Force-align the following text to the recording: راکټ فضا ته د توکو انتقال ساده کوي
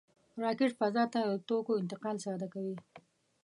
راکټ 0.43 0.71
فضا 0.79 1.03
ته 1.13 1.19
د 1.29 1.33
توکو 1.47 1.71
انتقال 1.81 2.15
ساده 2.25 2.47
کوي 2.53 2.75